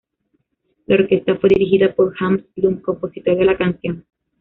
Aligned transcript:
La 0.87 0.95
orquesta 0.95 1.35
fue 1.37 1.49
dirigida 1.49 1.93
por 1.93 2.15
Hans 2.19 2.41
Blum, 2.55 2.79
compositor 2.81 3.37
de 3.37 3.45
la 3.45 3.55
canción. 3.55 4.03